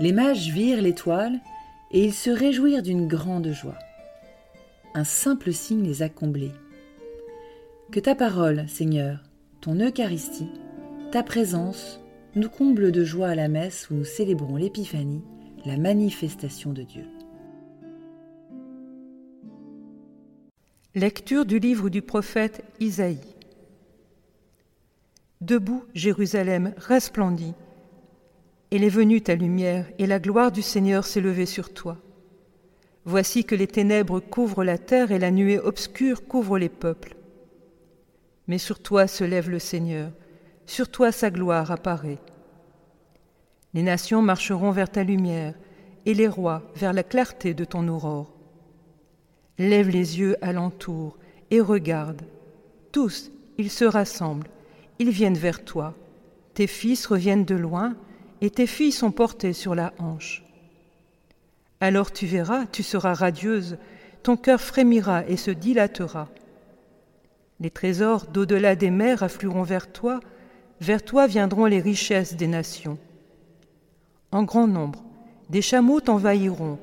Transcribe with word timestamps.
Les 0.00 0.12
mages 0.12 0.50
virent 0.50 0.80
l'étoile 0.80 1.40
et 1.90 2.04
ils 2.04 2.14
se 2.14 2.30
réjouirent 2.30 2.82
d'une 2.82 3.08
grande 3.08 3.50
joie. 3.50 3.78
Un 4.94 5.04
simple 5.04 5.52
signe 5.52 5.82
les 5.82 6.02
a 6.02 6.08
comblés. 6.08 6.52
Que 7.90 8.00
ta 8.00 8.14
parole, 8.14 8.68
Seigneur, 8.68 9.24
ton 9.60 9.74
Eucharistie, 9.74 10.50
ta 11.10 11.22
présence, 11.22 12.00
nous 12.36 12.48
comble 12.48 12.92
de 12.92 13.04
joie 13.04 13.28
à 13.28 13.34
la 13.34 13.48
messe 13.48 13.90
où 13.90 13.94
nous 13.94 14.04
célébrons 14.04 14.56
l'Épiphanie, 14.56 15.24
la 15.64 15.76
manifestation 15.76 16.72
de 16.72 16.82
Dieu. 16.82 17.04
Lecture 20.94 21.44
du 21.44 21.58
livre 21.58 21.88
du 21.88 22.02
prophète 22.02 22.64
Isaïe. 22.80 23.18
Debout, 25.40 25.84
Jérusalem 25.94 26.74
resplendit. 26.76 27.54
Elle 28.70 28.84
est 28.84 28.90
venue 28.90 29.22
ta 29.22 29.34
lumière, 29.34 29.86
et 29.98 30.06
la 30.06 30.18
gloire 30.18 30.52
du 30.52 30.62
Seigneur 30.62 31.04
s'est 31.04 31.20
levée 31.20 31.46
sur 31.46 31.72
toi. 31.72 31.96
Voici 33.04 33.44
que 33.44 33.54
les 33.54 33.66
ténèbres 33.66 34.20
couvrent 34.20 34.64
la 34.64 34.76
terre 34.76 35.12
et 35.12 35.18
la 35.18 35.30
nuée 35.30 35.58
obscure 35.58 36.26
couvre 36.26 36.58
les 36.58 36.68
peuples. 36.68 37.16
Mais 38.46 38.58
sur 38.58 38.80
toi 38.80 39.06
se 39.06 39.24
lève 39.24 39.48
le 39.48 39.58
Seigneur, 39.58 40.10
sur 40.66 40.90
toi 40.90 41.12
sa 41.12 41.30
gloire 41.30 41.70
apparaît. 41.70 42.18
Les 43.72 43.82
nations 43.82 44.20
marcheront 44.20 44.70
vers 44.70 44.90
ta 44.90 45.02
lumière, 45.02 45.54
et 46.04 46.14
les 46.14 46.28
rois 46.28 46.62
vers 46.74 46.92
la 46.92 47.02
clarté 47.02 47.54
de 47.54 47.64
ton 47.64 47.88
aurore. 47.88 48.34
Lève 49.58 49.88
les 49.88 50.18
yeux 50.18 50.36
alentour 50.42 51.18
et 51.50 51.60
regarde. 51.60 52.22
Tous, 52.92 53.30
ils 53.58 53.70
se 53.70 53.84
rassemblent, 53.84 54.48
ils 54.98 55.10
viennent 55.10 55.36
vers 55.36 55.64
toi. 55.64 55.94
Tes 56.54 56.66
fils 56.66 57.06
reviennent 57.06 57.44
de 57.44 57.54
loin, 57.54 57.96
et 58.40 58.50
tes 58.50 58.66
filles 58.66 58.92
sont 58.92 59.10
portées 59.10 59.52
sur 59.52 59.74
la 59.74 59.92
hanche. 59.98 60.44
Alors 61.80 62.12
tu 62.12 62.26
verras, 62.26 62.66
tu 62.66 62.82
seras 62.82 63.14
radieuse, 63.14 63.78
ton 64.22 64.36
cœur 64.36 64.60
frémira 64.60 65.26
et 65.26 65.36
se 65.36 65.50
dilatera. 65.50 66.28
Les 67.60 67.70
trésors 67.70 68.26
d'au-delà 68.26 68.76
des 68.76 68.90
mers 68.90 69.22
afflueront 69.22 69.62
vers 69.62 69.90
toi, 69.90 70.20
vers 70.80 71.04
toi 71.04 71.26
viendront 71.26 71.66
les 71.66 71.80
richesses 71.80 72.36
des 72.36 72.46
nations. 72.46 72.98
En 74.30 74.42
grand 74.42 74.66
nombre, 74.66 75.02
des 75.48 75.62
chameaux 75.62 76.00
t'envahiront, 76.00 76.78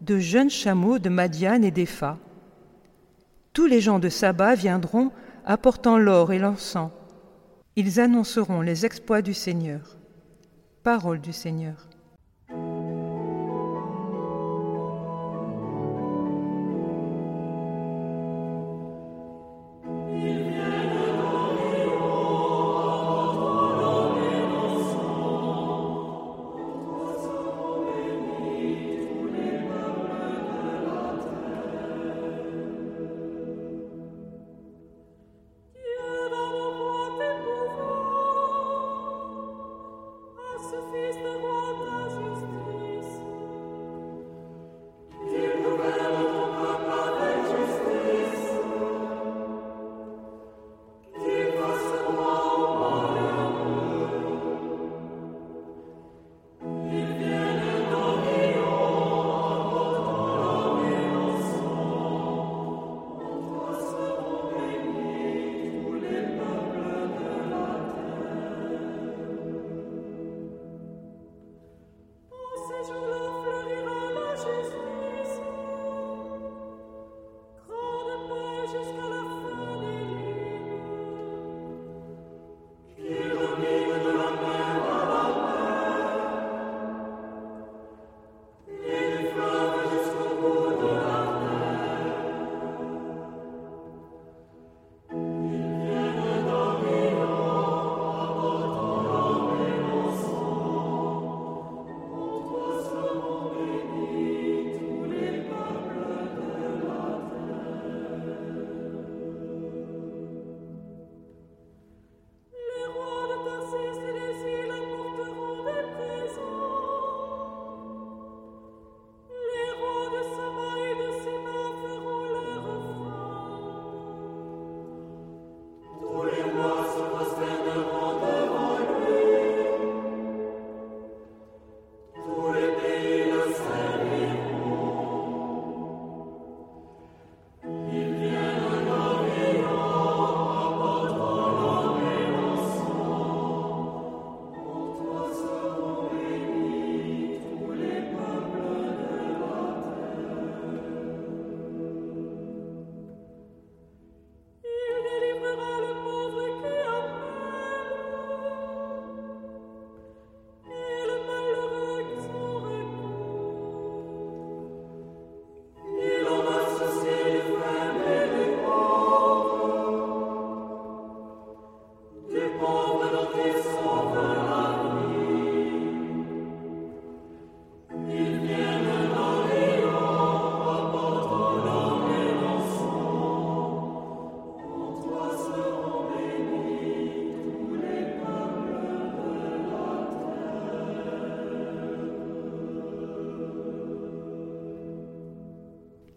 de 0.00 0.18
jeunes 0.18 0.50
chameaux 0.50 0.98
de 0.98 1.08
Madiane 1.08 1.64
et 1.64 1.70
d'Epha. 1.70 2.18
Tous 3.52 3.66
les 3.66 3.80
gens 3.80 3.98
de 3.98 4.08
Saba 4.08 4.54
viendront 4.54 5.10
apportant 5.44 5.96
l'or 5.96 6.32
et 6.32 6.38
l'encens. 6.38 6.90
Ils 7.76 8.00
annonceront 8.00 8.60
les 8.60 8.84
exploits 8.84 9.22
du 9.22 9.34
Seigneur. 9.34 9.96
Parole 10.86 11.20
du 11.20 11.32
Seigneur. 11.32 11.88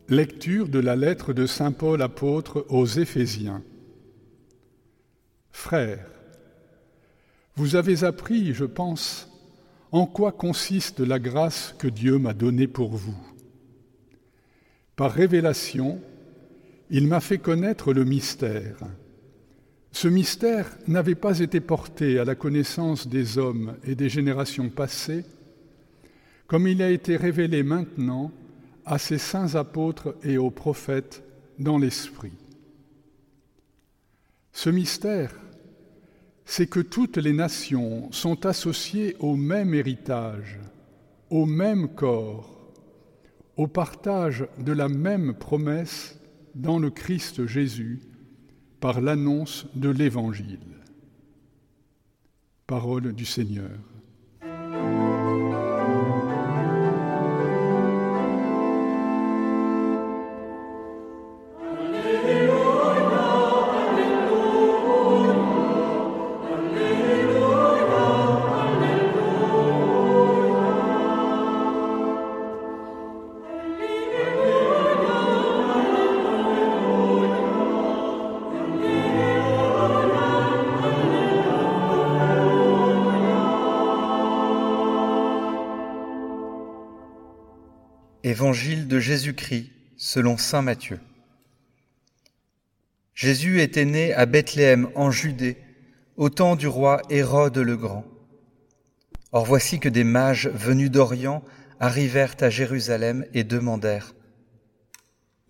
Lecture 0.09 0.67
de 0.67 0.79
la 0.79 0.95
lettre 0.95 1.33
de 1.33 1.45
Saint 1.45 1.71
Paul 1.71 2.01
apôtre 2.01 2.65
aux 2.69 2.87
Éphésiens. 2.87 3.61
Frères, 5.51 6.09
vous 7.55 7.75
avez 7.75 8.03
appris, 8.03 8.55
je 8.55 8.65
pense, 8.65 9.29
en 9.91 10.07
quoi 10.07 10.31
consiste 10.31 10.99
la 10.99 11.19
grâce 11.19 11.75
que 11.77 11.87
Dieu 11.87 12.17
m'a 12.17 12.33
donnée 12.33 12.65
pour 12.65 12.95
vous. 12.95 13.17
Par 14.95 15.11
révélation, 15.11 16.01
il 16.89 17.05
m'a 17.05 17.19
fait 17.19 17.37
connaître 17.37 17.93
le 17.93 18.03
mystère. 18.03 18.77
Ce 19.91 20.07
mystère 20.07 20.75
n'avait 20.87 21.13
pas 21.13 21.39
été 21.39 21.59
porté 21.59 22.17
à 22.17 22.25
la 22.25 22.33
connaissance 22.33 23.07
des 23.07 23.37
hommes 23.37 23.75
et 23.83 23.93
des 23.93 24.09
générations 24.09 24.69
passées, 24.69 25.23
comme 26.47 26.67
il 26.67 26.81
a 26.81 26.89
été 26.89 27.15
révélé 27.15 27.61
maintenant 27.61 28.31
à 28.89 28.97
ses 28.97 29.19
saints 29.19 29.53
apôtres 29.53 30.15
et 30.23 30.39
aux 30.39 30.49
prophètes 30.49 31.23
dans 31.59 31.77
l'Esprit. 31.77 32.33
Ce 34.51 34.71
mystère, 34.71 35.31
c'est 36.43 36.65
que 36.65 36.79
toutes 36.79 37.17
les 37.17 37.31
nations 37.31 38.11
sont 38.11 38.47
associées 38.47 39.15
au 39.19 39.35
même 39.35 39.75
héritage, 39.75 40.59
au 41.29 41.45
même 41.45 41.89
corps, 41.89 42.73
au 43.57 43.67
partage 43.67 44.47
de 44.57 44.71
la 44.71 44.89
même 44.89 45.35
promesse 45.35 46.19
dans 46.55 46.79
le 46.79 46.89
Christ 46.89 47.45
Jésus 47.45 47.99
par 48.79 49.01
l'annonce 49.01 49.67
de 49.75 49.89
l'Évangile. 49.89 50.65
Parole 52.65 53.13
du 53.13 53.25
Seigneur. 53.25 53.77
Évangile 88.23 88.89
de 88.89 88.99
Jésus-Christ 88.99 89.71
selon 89.95 90.37
Saint 90.37 90.61
Matthieu. 90.61 90.99
Jésus 93.13 93.61
était 93.61 93.85
né 93.85 94.13
à 94.13 94.25
Bethléem 94.25 94.89
en 94.95 95.09
Judée 95.09 95.57
au 96.17 96.29
temps 96.29 96.57
du 96.57 96.67
roi 96.67 97.01
Hérode 97.09 97.57
le 97.57 97.77
Grand. 97.77 98.03
Or 99.31 99.45
voici 99.45 99.79
que 99.79 99.87
des 99.87 100.03
mages 100.03 100.49
venus 100.49 100.91
d'Orient 100.91 101.45
arrivèrent 101.79 102.35
à 102.41 102.49
Jérusalem 102.49 103.25
et 103.33 103.45
demandèrent 103.45 104.13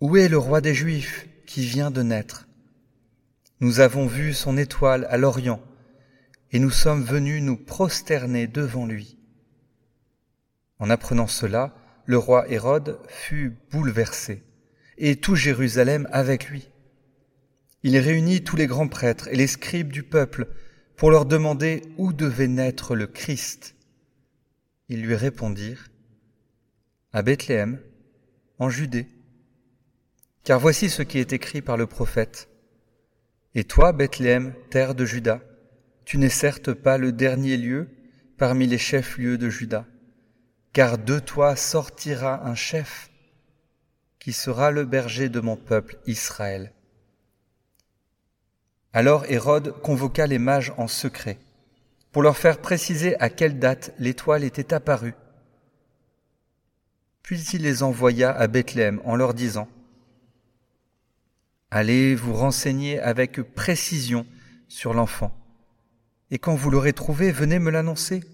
Où 0.00 0.16
est 0.16 0.28
le 0.28 0.38
roi 0.38 0.60
des 0.60 0.74
Juifs 0.74 1.26
qui 1.46 1.64
vient 1.64 1.90
de 1.90 2.02
naître? 2.02 2.46
Nous 3.58 3.80
avons 3.80 4.06
vu 4.06 4.32
son 4.32 4.56
étoile 4.56 5.08
à 5.10 5.16
l'Orient 5.16 5.60
et 6.52 6.60
nous 6.60 6.70
sommes 6.70 7.02
venus 7.02 7.42
nous 7.42 7.56
prosterner 7.56 8.46
devant 8.46 8.86
lui. 8.86 9.18
En 10.78 10.88
apprenant 10.88 11.26
cela, 11.26 11.74
le 12.10 12.18
roi 12.18 12.50
Hérode 12.50 12.98
fut 13.06 13.56
bouleversé, 13.70 14.42
et 14.98 15.14
tout 15.14 15.36
Jérusalem 15.36 16.08
avec 16.10 16.48
lui. 16.48 16.68
Il 17.84 17.96
réunit 17.98 18.42
tous 18.42 18.56
les 18.56 18.66
grands 18.66 18.88
prêtres 18.88 19.28
et 19.28 19.36
les 19.36 19.46
scribes 19.46 19.92
du 19.92 20.02
peuple 20.02 20.48
pour 20.96 21.12
leur 21.12 21.24
demander 21.24 21.82
où 21.98 22.12
devait 22.12 22.48
naître 22.48 22.96
le 22.96 23.06
Christ. 23.06 23.76
Ils 24.88 25.02
lui 25.02 25.14
répondirent, 25.14 25.86
à 27.12 27.22
Bethléem, 27.22 27.78
en 28.58 28.70
Judée. 28.70 29.06
Car 30.42 30.58
voici 30.58 30.90
ce 30.90 31.02
qui 31.02 31.18
est 31.18 31.32
écrit 31.32 31.62
par 31.62 31.76
le 31.76 31.86
prophète. 31.86 32.48
Et 33.54 33.62
toi, 33.62 33.92
Bethléem, 33.92 34.52
terre 34.68 34.96
de 34.96 35.04
Juda, 35.04 35.42
tu 36.04 36.18
n'es 36.18 36.28
certes 36.28 36.72
pas 36.72 36.98
le 36.98 37.12
dernier 37.12 37.56
lieu 37.56 37.88
parmi 38.36 38.66
les 38.66 38.78
chefs-lieux 38.78 39.38
de 39.38 39.48
Juda 39.48 39.86
car 40.72 40.98
de 40.98 41.18
toi 41.18 41.56
sortira 41.56 42.46
un 42.46 42.54
chef 42.54 43.10
qui 44.18 44.32
sera 44.32 44.70
le 44.70 44.84
berger 44.84 45.28
de 45.28 45.40
mon 45.40 45.56
peuple 45.56 45.98
Israël. 46.06 46.72
Alors 48.92 49.24
Hérode 49.26 49.80
convoqua 49.80 50.26
les 50.26 50.38
mages 50.38 50.72
en 50.76 50.86
secret 50.86 51.38
pour 52.12 52.22
leur 52.22 52.36
faire 52.36 52.60
préciser 52.60 53.18
à 53.20 53.30
quelle 53.30 53.58
date 53.58 53.94
l'étoile 53.98 54.44
était 54.44 54.74
apparue. 54.74 55.14
Puis 57.22 57.40
il 57.52 57.62
les 57.62 57.82
envoya 57.82 58.30
à 58.32 58.46
Bethléem 58.46 59.00
en 59.04 59.16
leur 59.16 59.34
disant 59.34 59.68
Allez 61.70 62.16
vous 62.16 62.34
renseigner 62.34 62.98
avec 62.98 63.40
précision 63.42 64.26
sur 64.66 64.92
l'enfant, 64.92 65.32
et 66.32 66.38
quand 66.38 66.56
vous 66.56 66.70
l'aurez 66.70 66.92
trouvé, 66.92 67.30
venez 67.30 67.60
me 67.60 67.70
l'annoncer 67.70 68.24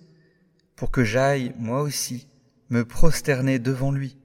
pour 0.76 0.90
que 0.90 1.04
j'aille, 1.04 1.54
moi 1.58 1.82
aussi, 1.82 2.28
me 2.70 2.84
prosterner 2.84 3.58
devant 3.58 3.90
lui. 3.90 4.18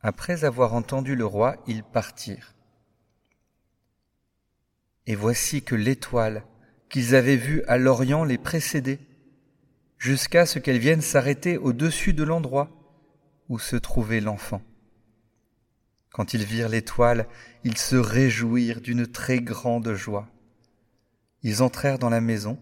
Après 0.00 0.44
avoir 0.44 0.74
entendu 0.74 1.16
le 1.16 1.26
roi, 1.26 1.56
ils 1.66 1.82
partirent. 1.82 2.54
Et 5.06 5.14
voici 5.14 5.62
que 5.62 5.74
l'étoile 5.74 6.44
qu'ils 6.88 7.14
avaient 7.14 7.36
vue 7.36 7.62
à 7.66 7.78
l'Orient 7.78 8.24
les 8.24 8.38
précédait, 8.38 9.00
jusqu'à 9.98 10.46
ce 10.46 10.58
qu'elle 10.58 10.78
vienne 10.78 11.00
s'arrêter 11.00 11.58
au-dessus 11.58 12.12
de 12.12 12.22
l'endroit 12.22 12.70
où 13.48 13.58
se 13.58 13.76
trouvait 13.76 14.20
l'enfant. 14.20 14.62
Quand 16.12 16.34
ils 16.34 16.44
virent 16.44 16.68
l'étoile, 16.68 17.26
ils 17.64 17.76
se 17.78 17.96
réjouirent 17.96 18.80
d'une 18.80 19.06
très 19.06 19.40
grande 19.40 19.92
joie. 19.94 20.28
Ils 21.42 21.62
entrèrent 21.62 21.98
dans 21.98 22.10
la 22.10 22.20
maison, 22.20 22.58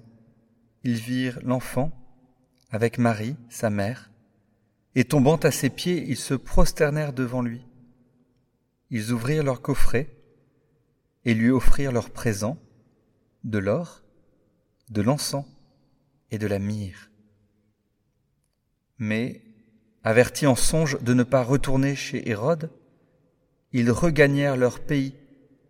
ils 0.87 0.95
virent 0.95 1.41
l'enfant 1.43 1.91
avec 2.71 2.99
Marie, 2.99 3.35
sa 3.49 3.71
mère, 3.71 4.13
et 4.95 5.05
tombant 5.05 5.35
à 5.35 5.51
ses 5.51 5.69
pieds, 5.69 6.05
ils 6.07 6.17
se 6.17 6.35
prosternèrent 6.35 7.13
devant 7.13 7.43
lui. 7.43 7.67
Ils 8.91 9.11
ouvrirent 9.11 9.43
leur 9.43 9.63
coffret 9.63 10.17
et 11.25 11.35
lui 11.35 11.51
offrirent 11.51 11.91
leurs 11.91 12.11
présents, 12.11 12.57
de 13.43 13.59
l'or, 13.59 14.05
de 14.89 15.03
l'encens 15.03 15.45
et 16.31 16.39
de 16.39 16.47
la 16.47 16.61
myrrhe. 16.61 17.11
Mais, 18.99 19.43
avertis 20.05 20.47
en 20.47 20.55
songe 20.55 21.03
de 21.03 21.15
ne 21.15 21.25
pas 21.25 21.43
retourner 21.43 21.97
chez 21.97 22.29
Hérode, 22.29 22.71
ils 23.73 23.91
regagnèrent 23.91 24.57
leur 24.57 24.79
pays 24.79 25.17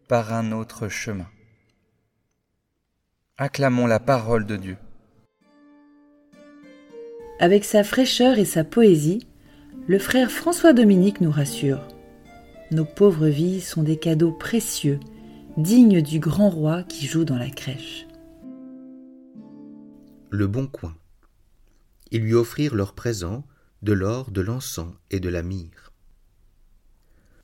par 0.09 0.35
un 0.35 0.53
autre 0.53 0.89
chemin. 0.89 1.31
Acclamons 3.39 3.87
la 3.87 3.99
parole 3.99 4.45
de 4.45 4.57
Dieu. 4.57 4.77
Avec 7.39 7.67
sa 7.67 7.85
fraîcheur 7.85 8.39
et 8.39 8.47
sa 8.47 8.65
poésie, 8.65 9.27
le 9.87 9.99
frère 9.99 10.31
François 10.31 10.73
Dominique 10.73 11.21
nous 11.21 11.31
rassure. 11.31 11.87
Nos 12.71 12.87
pauvres 12.87 13.29
vies 13.29 13.61
sont 13.61 13.83
des 13.83 13.99
cadeaux 13.99 14.33
précieux, 14.33 14.99
dignes 15.59 16.01
du 16.01 16.19
grand 16.19 16.49
roi 16.49 16.83
qui 16.83 17.07
joue 17.07 17.27
dans 17.27 17.37
la 17.37 17.51
crèche. 17.51 18.07
Le 20.31 20.47
bon 20.47 20.67
coin. 20.67 20.97
Ils 22.11 22.23
lui 22.23 22.33
offrirent 22.33 22.75
leurs 22.75 22.95
présents, 22.95 23.45
de 23.83 23.93
l'or, 23.93 24.31
de 24.31 24.41
l'encens 24.41 24.95
et 25.11 25.21
de 25.21 25.29
la 25.29 25.43
myrrhe. 25.43 25.93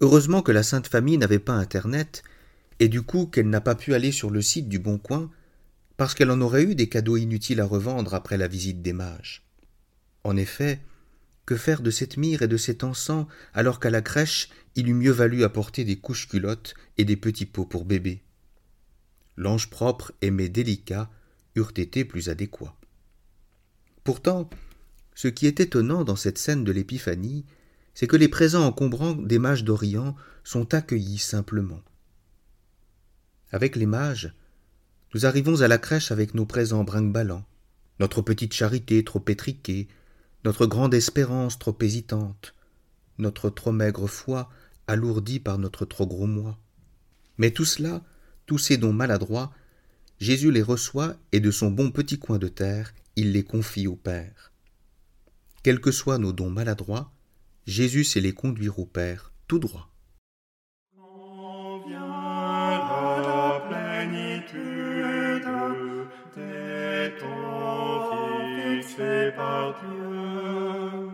Heureusement 0.00 0.40
que 0.40 0.52
la 0.52 0.62
Sainte 0.62 0.86
Famille 0.86 1.18
n'avait 1.18 1.38
pas 1.38 1.52
Internet, 1.52 2.22
et 2.80 2.88
du 2.88 3.02
coup 3.02 3.26
qu'elle 3.26 3.50
n'a 3.50 3.60
pas 3.60 3.74
pu 3.74 3.92
aller 3.92 4.10
sur 4.10 4.30
le 4.30 4.40
site 4.40 4.70
du 4.70 4.78
Bon 4.78 4.96
Coin, 4.96 5.30
parce 5.98 6.14
qu'elle 6.14 6.30
en 6.30 6.40
aurait 6.40 6.64
eu 6.64 6.74
des 6.74 6.88
cadeaux 6.88 7.18
inutiles 7.18 7.60
à 7.60 7.66
revendre 7.66 8.14
après 8.14 8.38
la 8.38 8.48
visite 8.48 8.80
des 8.80 8.94
mages. 8.94 9.44
En 10.24 10.36
effet, 10.36 10.80
que 11.46 11.56
faire 11.56 11.82
de 11.82 11.90
cette 11.90 12.16
myrrhe 12.16 12.42
et 12.42 12.48
de 12.48 12.56
cet 12.56 12.84
encens 12.84 13.26
alors 13.52 13.80
qu'à 13.80 13.90
la 13.90 14.02
crèche 14.02 14.48
il 14.76 14.88
eût 14.88 14.94
mieux 14.94 15.10
valu 15.10 15.44
apporter 15.44 15.84
des 15.84 15.96
couches 15.96 16.28
culottes 16.28 16.74
et 16.98 17.04
des 17.04 17.16
petits 17.16 17.46
pots 17.46 17.66
pour 17.66 17.84
bébé? 17.84 18.22
L'ange 19.36 19.70
propre 19.70 20.12
et 20.20 20.30
mes 20.30 20.48
délicats 20.48 21.10
eurent 21.56 21.72
été 21.76 22.04
plus 22.04 22.28
adéquats. 22.28 22.76
Pourtant, 24.04 24.48
ce 25.14 25.28
qui 25.28 25.46
est 25.46 25.60
étonnant 25.60 26.04
dans 26.04 26.16
cette 26.16 26.38
scène 26.38 26.64
de 26.64 26.72
l'Épiphanie, 26.72 27.44
c'est 27.94 28.06
que 28.06 28.16
les 28.16 28.28
présents 28.28 28.64
encombrants 28.64 29.14
des 29.14 29.38
mages 29.38 29.64
d'Orient 29.64 30.16
sont 30.44 30.74
accueillis 30.74 31.18
simplement. 31.18 31.82
Avec 33.50 33.76
les 33.76 33.86
mages, 33.86 34.32
nous 35.14 35.26
arrivons 35.26 35.60
à 35.60 35.68
la 35.68 35.78
crèche 35.78 36.10
avec 36.10 36.32
nos 36.34 36.46
présents 36.46 36.84
brinque 36.84 37.14
notre 38.00 38.22
petite 38.22 38.54
charité 38.54 39.04
trop 39.04 39.22
étriquée, 39.28 39.88
notre 40.44 40.66
grande 40.66 40.94
espérance 40.94 41.58
trop 41.58 41.76
hésitante, 41.80 42.54
notre 43.18 43.48
trop 43.48 43.72
maigre 43.72 44.08
foi 44.08 44.50
alourdie 44.86 45.38
par 45.38 45.58
notre 45.58 45.84
trop 45.84 46.06
gros 46.06 46.26
moi. 46.26 46.58
Mais 47.38 47.52
tout 47.52 47.64
cela, 47.64 48.02
tous 48.46 48.58
ces 48.58 48.76
dons 48.76 48.92
maladroits, 48.92 49.52
Jésus 50.18 50.50
les 50.50 50.62
reçoit 50.62 51.16
et 51.30 51.40
de 51.40 51.50
son 51.50 51.70
bon 51.70 51.90
petit 51.90 52.18
coin 52.18 52.38
de 52.38 52.48
terre, 52.48 52.92
il 53.16 53.32
les 53.32 53.44
confie 53.44 53.86
au 53.86 53.96
Père. 53.96 54.52
Quels 55.62 55.80
que 55.80 55.92
soient 55.92 56.18
nos 56.18 56.32
dons 56.32 56.50
maladroits, 56.50 57.12
Jésus 57.66 58.04
sait 58.04 58.20
les 58.20 58.34
conduire 58.34 58.80
au 58.80 58.86
Père 58.86 59.32
tout 59.46 59.60
droit. 59.60 59.91
fixé 68.92 69.32
par 69.36 69.74
Dieu. 69.80 71.08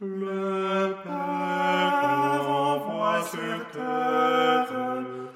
Le 0.00 0.94
Père 1.02 2.48
envoie 2.48 3.22
sur 3.22 3.70
terre 3.72 4.72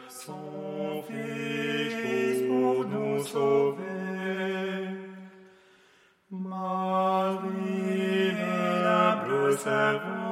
son 0.08 1.02
Fils 1.08 2.42
pour 2.48 2.84
nous 2.86 3.24
sauver. 3.24 3.78
Marie, 6.30 7.50
humble 8.86 9.58
servante, 9.58 10.31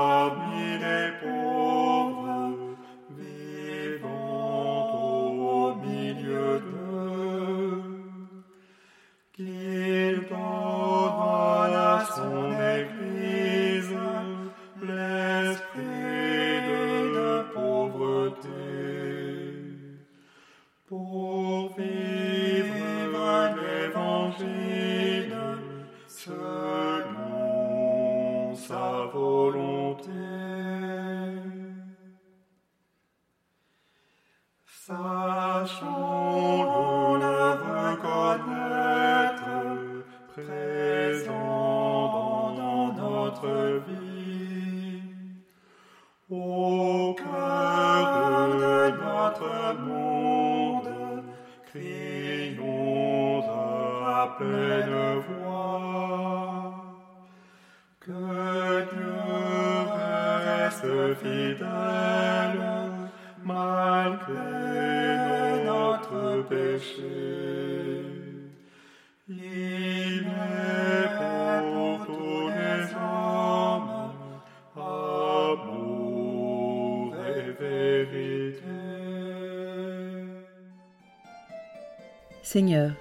Seigneur, 82.43 82.91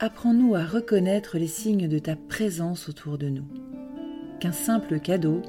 apprends-nous 0.00 0.54
à 0.54 0.64
reconnaître 0.64 1.38
les 1.38 1.46
signes 1.46 1.88
de 1.88 1.98
ta 1.98 2.14
présence 2.14 2.90
autour 2.90 3.16
de 3.16 3.30
nous. 3.30 3.46
Qu'un 4.38 4.52
simple 4.52 5.00
cadeau, 5.00 5.40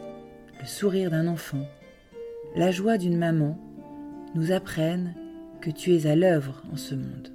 le 0.62 0.66
sourire 0.66 1.12
d'un 1.12 1.28
enfant, 1.28 1.68
la 2.56 2.72
joie 2.72 2.98
d'une 2.98 3.18
maman, 3.18 3.60
nous 4.36 4.52
apprennent 4.52 5.16
que 5.62 5.72
tu 5.72 5.96
es 5.96 6.06
à 6.06 6.16
l'œuvre 6.16 6.62
en 6.72 6.78
ce 6.78 6.94
monde. 6.94 7.32